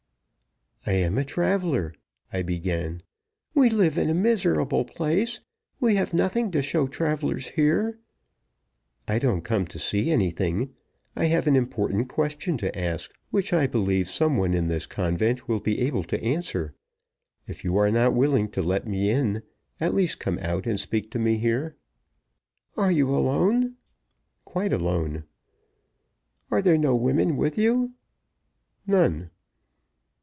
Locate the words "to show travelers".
6.51-7.49